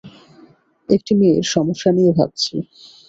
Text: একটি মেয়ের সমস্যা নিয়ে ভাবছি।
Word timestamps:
একটি 0.89 1.11
মেয়ের 1.19 1.45
সমস্যা 1.51 1.89
নিয়ে 1.97 2.11
ভাবছি। 2.17 2.55